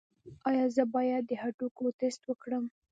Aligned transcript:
ایا 0.49 0.65
زه 0.75 0.83
باید 0.95 1.23
د 1.27 1.31
هډوکو 1.41 1.83
ټسټ 1.99 2.21
وکړم؟ 2.27 2.63